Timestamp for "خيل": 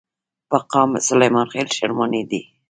1.53-1.67